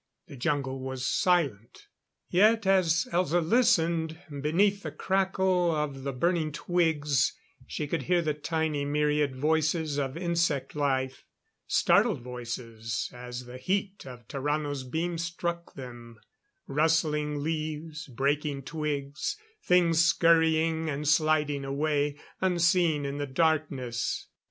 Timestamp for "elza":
3.11-3.39